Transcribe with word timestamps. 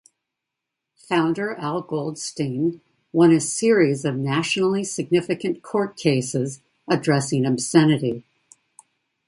Founder 0.95 1.53
Al 1.59 1.83
Goldstein 1.83 2.81
won 3.13 3.31
a 3.31 3.39
series 3.39 4.03
of 4.03 4.15
nationally 4.15 4.83
significant 4.83 5.61
court 5.61 5.95
cases 5.95 6.59
addressing 6.87 7.45
obscenity. 7.45 8.23